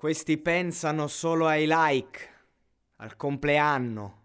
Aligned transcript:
Questi 0.00 0.38
pensano 0.38 1.08
solo 1.08 1.46
ai 1.46 1.66
like, 1.68 2.28
al 2.96 3.16
compleanno. 3.16 4.22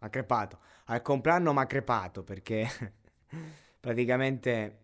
Ha 0.00 0.08
crepato. 0.08 0.58
Al 0.86 1.00
compleanno 1.00 1.52
ma 1.52 1.64
crepato 1.64 2.24
perché 2.24 2.68
praticamente 3.78 4.78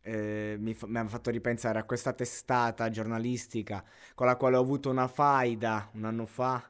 eh, 0.00 0.56
mi, 0.58 0.74
f- 0.74 0.86
mi 0.86 0.98
ha 0.98 1.06
fatto 1.06 1.30
ripensare 1.30 1.78
a 1.78 1.84
questa 1.84 2.12
testata 2.14 2.90
giornalistica 2.90 3.84
con 4.16 4.26
la 4.26 4.34
quale 4.34 4.56
ho 4.56 4.60
avuto 4.60 4.90
una 4.90 5.06
faida 5.06 5.88
un 5.92 6.02
anno 6.02 6.26
fa 6.26 6.68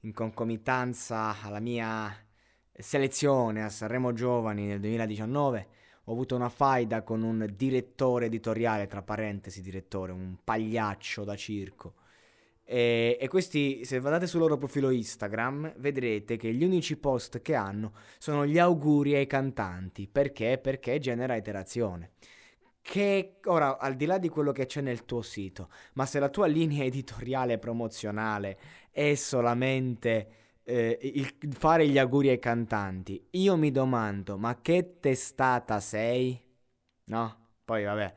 in 0.00 0.12
concomitanza 0.12 1.40
alla 1.40 1.60
mia 1.60 2.12
selezione 2.72 3.62
a 3.62 3.68
Sanremo 3.68 4.12
Giovani 4.12 4.66
nel 4.66 4.80
2019. 4.80 5.68
Ho 6.06 6.12
avuto 6.12 6.34
una 6.34 6.48
faida 6.48 7.04
con 7.04 7.22
un 7.22 7.48
direttore 7.54 8.26
editoriale, 8.26 8.88
tra 8.88 9.02
parentesi 9.02 9.62
direttore, 9.62 10.10
un 10.10 10.38
pagliaccio 10.42 11.22
da 11.22 11.36
circo 11.36 12.04
e, 12.68 13.16
e, 13.20 13.28
questi, 13.28 13.84
se 13.84 13.96
andate 13.96 14.26
sul 14.26 14.40
loro 14.40 14.56
profilo 14.56 14.90
Instagram, 14.90 15.74
vedrete 15.76 16.36
che 16.36 16.52
gli 16.52 16.64
unici 16.64 16.96
post 16.96 17.40
che 17.40 17.54
hanno 17.54 17.92
sono 18.18 18.44
gli 18.44 18.58
auguri 18.58 19.14
ai 19.14 19.28
cantanti. 19.28 20.08
Perché? 20.08 20.58
Perché 20.58 20.98
genera 20.98 21.36
iterazione. 21.36 22.10
Che 22.82 23.36
ora, 23.44 23.78
al 23.78 23.94
di 23.94 24.04
là 24.04 24.18
di 24.18 24.28
quello 24.28 24.50
che 24.50 24.66
c'è 24.66 24.80
nel 24.80 25.04
tuo 25.04 25.22
sito, 25.22 25.70
ma 25.94 26.06
se 26.06 26.18
la 26.18 26.28
tua 26.28 26.46
linea 26.46 26.82
editoriale 26.84 27.58
promozionale 27.58 28.58
è 28.90 29.14
solamente 29.14 30.28
eh, 30.64 30.98
il 31.02 31.32
fare 31.52 31.88
gli 31.88 31.98
auguri 31.98 32.30
ai 32.30 32.40
cantanti, 32.40 33.28
io 33.30 33.56
mi 33.56 33.70
domando, 33.70 34.36
ma 34.38 34.60
che 34.60 34.98
testata 34.98 35.78
sei? 35.78 36.40
No? 37.04 37.48
Poi 37.64 37.84
vabbè 37.84 38.14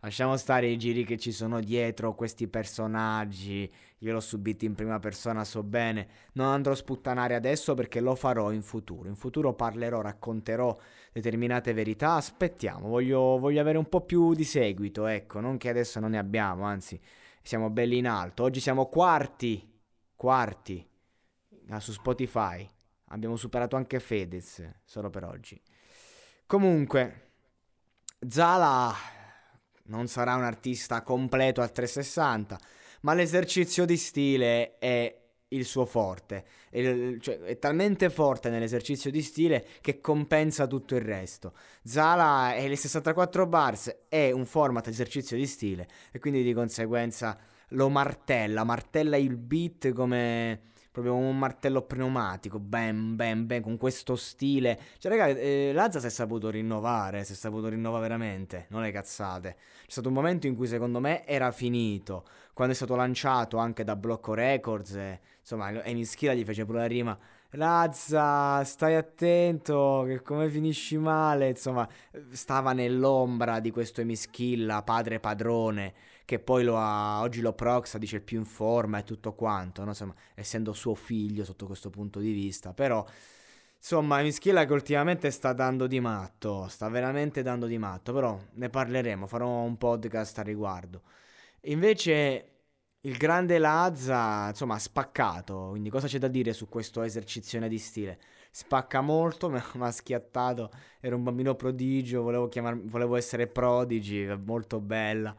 Lasciamo 0.00 0.36
stare 0.36 0.68
i 0.68 0.78
giri 0.78 1.04
che 1.04 1.18
ci 1.18 1.32
sono 1.32 1.60
dietro 1.60 2.14
questi 2.14 2.46
personaggi. 2.46 3.70
Io 3.98 4.12
l'ho 4.12 4.20
subito 4.20 4.64
in 4.64 4.74
prima 4.74 4.98
persona, 5.00 5.44
so 5.44 5.62
bene. 5.62 6.08
Non 6.32 6.46
andrò 6.46 6.72
a 6.72 6.76
sputtanare 6.76 7.34
adesso 7.34 7.74
perché 7.74 8.00
lo 8.00 8.14
farò 8.14 8.52
in 8.52 8.62
futuro. 8.62 9.08
In 9.08 9.16
futuro 9.16 9.54
parlerò, 9.54 10.00
racconterò 10.00 10.76
determinate 11.12 11.72
verità. 11.72 12.14
Aspettiamo, 12.14 12.88
voglio, 12.88 13.38
voglio 13.38 13.60
avere 13.60 13.78
un 13.78 13.88
po' 13.88 14.02
più 14.02 14.34
di 14.34 14.44
seguito, 14.44 15.06
ecco. 15.06 15.40
Non 15.40 15.56
che 15.56 15.68
adesso 15.68 15.98
non 15.98 16.10
ne 16.10 16.18
abbiamo, 16.18 16.64
anzi, 16.64 17.00
siamo 17.42 17.70
belli 17.70 17.98
in 17.98 18.06
alto. 18.06 18.44
Oggi 18.44 18.60
siamo 18.60 18.86
quarti. 18.86 19.68
Quarti. 20.14 20.88
Ah, 21.70 21.80
su 21.80 21.92
Spotify. 21.92 22.68
Abbiamo 23.06 23.36
superato 23.36 23.74
anche 23.74 24.00
Fedez, 24.00 24.62
solo 24.84 25.10
per 25.10 25.24
oggi. 25.24 25.60
Comunque, 26.46 27.30
Zala 28.26 28.94
non 29.84 30.06
sarà 30.08 30.34
un 30.34 30.44
artista 30.44 31.02
completo 31.02 31.60
al 31.60 31.72
360, 31.72 32.58
ma 33.00 33.14
l'esercizio 33.14 33.84
di 33.84 33.96
stile 33.96 34.78
è 34.78 35.16
il 35.48 35.64
suo 35.64 35.84
forte. 35.84 36.44
È, 36.70 37.16
cioè, 37.20 37.38
è 37.40 37.58
talmente 37.58 38.10
forte 38.10 38.50
nell'esercizio 38.50 39.10
di 39.10 39.22
stile 39.22 39.66
che 39.80 40.00
compensa 40.00 40.66
tutto 40.66 40.94
il 40.94 41.02
resto. 41.02 41.54
Zala 41.82 42.54
e 42.54 42.68
le 42.68 42.76
64 42.76 43.46
bars 43.46 43.96
è 44.08 44.30
un 44.30 44.44
format 44.44 44.86
esercizio 44.88 45.36
di 45.36 45.46
stile 45.46 45.88
e 46.12 46.18
quindi 46.18 46.42
di 46.42 46.52
conseguenza 46.52 47.38
lo 47.72 47.88
martella, 47.88 48.64
martella 48.64 49.16
il 49.16 49.36
beat 49.36 49.92
come 49.92 50.62
proprio 51.00 51.14
un 51.14 51.38
martello 51.38 51.82
pneumatico, 51.82 52.58
bam, 52.58 53.16
bam, 53.16 53.46
bam, 53.46 53.60
con 53.60 53.76
questo 53.76 54.16
stile. 54.16 54.78
Cioè, 54.98 55.10
ragazzi, 55.10 55.40
eh, 55.40 55.70
Lazza 55.72 56.00
si 56.00 56.06
è 56.06 56.10
saputo 56.10 56.50
rinnovare, 56.50 57.24
si 57.24 57.32
è 57.32 57.34
saputo 57.36 57.68
rinnovare 57.68 58.02
veramente, 58.02 58.66
non 58.70 58.82
le 58.82 58.90
cazzate. 58.90 59.56
C'è 59.82 59.90
stato 59.90 60.08
un 60.08 60.14
momento 60.14 60.46
in 60.46 60.56
cui 60.56 60.66
secondo 60.66 61.00
me 61.00 61.24
era 61.26 61.50
finito, 61.50 62.24
quando 62.52 62.72
è 62.72 62.76
stato 62.76 62.96
lanciato 62.96 63.58
anche 63.58 63.84
da 63.84 63.96
Blocco 63.96 64.34
Records, 64.34 64.94
e, 64.94 65.20
insomma, 65.40 65.84
Enischila 65.84 66.34
gli 66.34 66.44
fece 66.44 66.64
pure 66.64 66.78
la 66.78 66.86
rima. 66.86 67.18
Lazza, 67.52 68.62
stai 68.64 68.94
attento 68.94 70.04
che 70.06 70.20
come 70.20 70.50
finisci 70.50 70.98
male, 70.98 71.48
insomma, 71.48 71.88
stava 72.30 72.72
nell'ombra 72.72 73.58
di 73.60 73.70
questo 73.70 74.02
Emischilla, 74.02 74.82
padre 74.82 75.18
padrone 75.18 75.94
che 76.28 76.38
poi 76.38 76.62
lo 76.62 76.76
ha, 76.76 77.22
oggi 77.22 77.40
lo 77.40 77.54
proxa, 77.54 77.96
dice 77.96 78.16
il 78.16 78.22
più 78.22 78.38
in 78.38 78.44
forma 78.44 78.98
e 78.98 79.02
tutto 79.02 79.32
quanto, 79.32 79.80
no? 79.82 79.88
insomma, 79.88 80.14
essendo 80.34 80.74
suo 80.74 80.94
figlio 80.94 81.42
sotto 81.42 81.64
questo 81.64 81.88
punto 81.88 82.20
di 82.20 82.32
vista, 82.32 82.74
però... 82.74 83.02
Insomma, 83.78 84.20
Mischilla 84.20 84.66
che 84.66 84.72
ultimamente 84.74 85.30
sta 85.30 85.54
dando 85.54 85.86
di 85.86 86.00
matto, 86.00 86.68
sta 86.68 86.88
veramente 86.90 87.42
dando 87.42 87.64
di 87.66 87.78
matto, 87.78 88.12
però 88.12 88.38
ne 88.54 88.68
parleremo, 88.68 89.26
farò 89.26 89.48
un 89.62 89.78
podcast 89.78 90.38
a 90.40 90.42
riguardo. 90.42 91.02
Invece 91.62 92.56
il 93.02 93.16
grande 93.16 93.58
Lazza, 93.58 94.48
insomma, 94.48 94.74
ha 94.74 94.78
spaccato, 94.78 95.68
quindi 95.70 95.88
cosa 95.88 96.08
c'è 96.08 96.18
da 96.18 96.28
dire 96.28 96.52
su 96.52 96.68
questo 96.68 97.02
esercizio 97.02 97.66
di 97.68 97.78
stile? 97.78 98.20
Spacca 98.50 99.00
molto, 99.00 99.48
mi 99.48 99.60
ha 99.78 99.90
schiattato, 99.90 100.70
ero 101.00 101.16
un 101.16 101.22
bambino 101.22 101.54
prodigio, 101.54 102.22
volevo, 102.22 102.48
chiamar- 102.48 102.84
volevo 102.84 103.16
essere 103.16 103.46
prodigi, 103.46 104.26
molto 104.44 104.80
bella. 104.80 105.34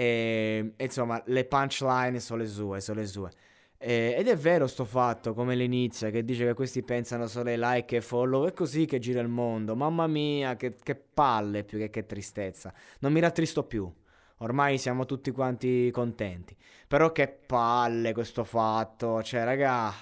E, 0.00 0.72
insomma, 0.78 1.22
le 1.26 1.44
punchline 1.44 2.20
sono 2.20 2.40
le 2.40 2.48
sue, 2.48 2.80
sono 2.80 3.00
le 3.00 3.06
sue. 3.06 3.30
E, 3.76 4.14
ed 4.16 4.28
è 4.28 4.36
vero 4.36 4.66
sto 4.66 4.86
fatto, 4.86 5.34
come 5.34 5.54
l'inizia, 5.54 6.08
che 6.08 6.24
dice 6.24 6.46
che 6.46 6.54
questi 6.54 6.82
pensano 6.82 7.26
solo 7.26 7.50
ai 7.50 7.58
like 7.58 7.96
e 7.96 8.00
follow, 8.00 8.46
è 8.46 8.54
così 8.54 8.86
che 8.86 8.98
gira 8.98 9.20
il 9.20 9.28
mondo. 9.28 9.76
Mamma 9.76 10.06
mia, 10.06 10.56
che, 10.56 10.76
che 10.82 10.94
palle 10.94 11.64
più 11.64 11.76
che, 11.76 11.90
che 11.90 12.06
tristezza. 12.06 12.72
Non 13.00 13.12
mi 13.12 13.20
rattristo 13.20 13.64
più. 13.64 13.92
Ormai 14.38 14.78
siamo 14.78 15.04
tutti 15.04 15.30
quanti 15.32 15.90
contenti. 15.90 16.56
Però 16.88 17.12
che 17.12 17.28
palle 17.28 18.14
questo 18.14 18.42
fatto. 18.42 19.22
Cioè, 19.22 19.44
raga, 19.44 19.92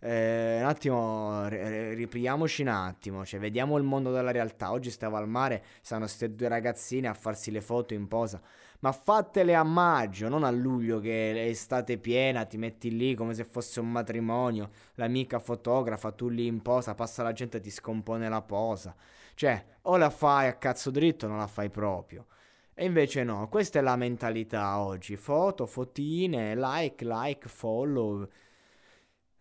eh, 0.00 0.58
un 0.60 0.66
attimo, 0.66 1.48
ripriamoci 1.48 2.62
un 2.62 2.68
attimo, 2.68 3.24
cioè, 3.24 3.40
vediamo 3.40 3.76
il 3.78 3.84
mondo 3.84 4.12
della 4.12 4.30
realtà. 4.30 4.72
Oggi 4.72 4.90
stavo 4.90 5.16
al 5.16 5.28
mare, 5.28 5.64
stanno 5.80 6.02
queste 6.02 6.34
due 6.34 6.48
ragazzine 6.48 7.08
a 7.08 7.14
farsi 7.14 7.50
le 7.50 7.60
foto 7.60 7.94
in 7.94 8.08
posa 8.08 8.40
ma 8.84 8.92
fatele 8.92 9.54
a 9.54 9.62
maggio, 9.62 10.28
non 10.28 10.44
a 10.44 10.50
luglio 10.50 11.00
che 11.00 11.32
è 11.32 11.48
estate 11.48 11.96
piena, 11.96 12.44
ti 12.44 12.58
metti 12.58 12.94
lì 12.94 13.14
come 13.14 13.32
se 13.32 13.42
fosse 13.44 13.80
un 13.80 13.90
matrimonio, 13.90 14.68
l'amica 14.96 15.38
fotografa, 15.38 16.12
tu 16.12 16.28
lì 16.28 16.46
in 16.46 16.60
posa, 16.60 16.94
passa 16.94 17.22
la 17.22 17.32
gente 17.32 17.56
e 17.56 17.60
ti 17.60 17.70
scompone 17.70 18.28
la 18.28 18.42
posa. 18.42 18.94
Cioè, 19.34 19.64
o 19.82 19.96
la 19.96 20.10
fai 20.10 20.48
a 20.48 20.56
cazzo 20.56 20.90
dritto 20.90 21.24
o 21.24 21.28
non 21.30 21.38
la 21.38 21.46
fai 21.46 21.70
proprio. 21.70 22.26
E 22.74 22.84
invece 22.84 23.24
no, 23.24 23.48
questa 23.48 23.78
è 23.78 23.82
la 23.82 23.96
mentalità 23.96 24.78
oggi. 24.78 25.16
Foto, 25.16 25.64
fotine, 25.64 26.54
like, 26.54 27.04
like, 27.06 27.48
follow. 27.48 28.28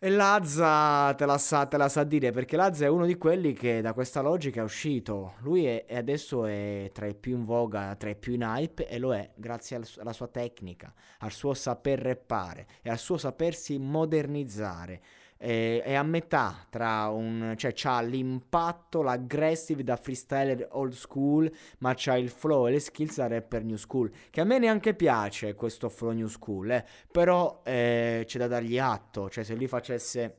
E 0.06 0.10
Lazza 0.10 1.14
te 1.16 1.26
la, 1.26 1.38
sa, 1.38 1.66
te 1.66 1.78
la 1.78 1.88
sa 1.88 2.04
dire 2.04 2.32
perché 2.32 2.58
Lazza 2.58 2.84
è 2.84 2.90
uno 2.90 3.06
di 3.06 3.16
quelli 3.16 3.54
che 3.54 3.80
da 3.80 3.94
questa 3.94 4.20
logica 4.20 4.60
è 4.60 4.64
uscito. 4.66 5.36
Lui 5.40 5.64
è, 5.64 5.86
adesso 5.96 6.46
è 6.46 6.90
tra 6.92 7.06
i 7.06 7.16
più 7.16 7.38
in 7.38 7.46
voga, 7.46 7.96
tra 7.96 8.10
i 8.10 8.18
più 8.18 8.34
in 8.34 8.42
hype 8.42 8.86
e 8.86 9.00
lo 9.00 9.16
è 9.16 9.32
grazie 9.34 9.78
al, 9.78 9.88
alla 10.00 10.12
sua 10.12 10.28
tecnica, 10.28 10.94
al 11.20 11.32
suo 11.32 11.54
saper 11.54 12.00
reppare 12.00 12.68
e 12.82 12.90
al 12.90 12.98
suo 12.98 13.18
sapersi 13.18 13.78
modernizzare 13.78 15.02
è, 15.38 15.82
è 15.84 15.94
a 15.94 16.04
metà 16.04 16.66
tra 16.70 17.08
un... 17.10 17.54
cioè 17.58 17.72
c'ha 17.74 18.02
l'impatto, 18.02 19.02
l'aggressive 19.02 19.84
da 19.84 19.96
freestyler 19.96 20.68
old 20.72 20.94
school, 20.94 21.52
ma 21.80 21.94
c'ha 21.96 22.18
il 22.18 22.30
flow 22.30 22.68
e 22.68 22.72
le 22.72 22.80
skills 22.80 23.18
da 23.18 23.28
rapper 23.28 23.64
new 23.64 23.78
school, 23.78 24.12
che 24.30 24.42
a 24.42 24.44
me 24.44 24.60
neanche 24.60 24.94
piace 24.94 25.54
questo 25.56 25.90
flow 25.90 26.12
new 26.12 26.28
school, 26.28 26.72
eh, 26.72 26.86
però 27.12 27.62
eh, 27.64 28.24
c'è 28.26 28.40
da 28.40 28.48
dargli 28.48 28.80
atto, 28.80 29.30
cioè 29.30 29.44
se 29.44 29.56
lui 29.56 29.68
facesse 29.68 30.38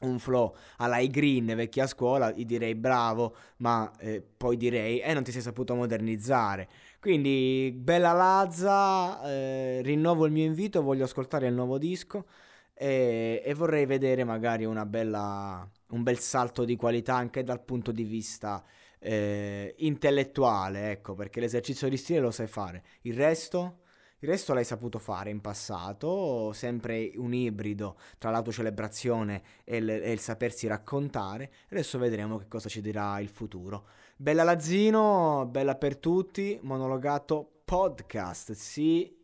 un 0.00 0.18
flow 0.18 0.54
alla 0.76 1.04
green 1.06 1.46
vecchia 1.56 1.86
scuola, 1.86 2.30
gli 2.30 2.44
direi 2.44 2.74
bravo, 2.74 3.34
ma 3.58 3.90
eh, 3.98 4.22
poi 4.36 4.56
direi 4.56 5.00
eh, 5.00 5.12
non 5.12 5.24
ti 5.24 5.32
sei 5.32 5.42
saputo 5.42 5.74
modernizzare. 5.74 6.68
Quindi 7.00 7.72
bella 7.76 8.12
Lazza, 8.12 9.22
eh, 9.24 9.82
rinnovo 9.82 10.26
il 10.26 10.32
mio 10.32 10.44
invito, 10.44 10.82
voglio 10.82 11.04
ascoltare 11.04 11.48
il 11.48 11.54
nuovo 11.54 11.78
disco 11.78 12.26
e, 12.78 13.42
e 13.44 13.54
vorrei 13.54 13.86
vedere 13.86 14.22
magari 14.22 14.64
bella, 14.86 15.68
un 15.88 16.02
bel 16.02 16.18
salto 16.18 16.64
di 16.64 16.76
qualità 16.76 17.16
anche 17.16 17.42
dal 17.42 17.62
punto 17.64 17.90
di 17.90 18.04
vista 18.04 18.64
eh, 19.00 19.74
intellettuale, 19.78 20.92
ecco, 20.92 21.14
perché 21.14 21.40
l'esercizio 21.40 21.88
di 21.88 21.96
stile 21.96 22.20
lo 22.20 22.30
sai 22.30 22.46
fare. 22.46 22.84
Il 23.02 23.14
resto 23.14 23.80
il 24.20 24.28
resto 24.28 24.52
l'hai 24.52 24.64
saputo 24.64 24.98
fare 24.98 25.30
in 25.30 25.40
passato, 25.40 26.52
sempre 26.52 27.12
un 27.14 27.32
ibrido 27.32 27.96
tra 28.18 28.30
l'autocelebrazione 28.30 29.42
e 29.62 29.76
il, 29.76 29.88
e 29.88 30.10
il 30.10 30.18
sapersi 30.18 30.66
raccontare. 30.66 31.52
Adesso 31.70 31.98
vedremo 31.98 32.36
che 32.36 32.48
cosa 32.48 32.68
ci 32.68 32.80
dirà 32.80 33.20
il 33.20 33.28
futuro. 33.28 33.86
Bella 34.16 34.42
Lazzino, 34.42 35.46
bella 35.48 35.76
per 35.76 35.98
tutti, 35.98 36.58
monologato 36.62 37.60
podcast. 37.64 38.54
Sì, 38.54 39.17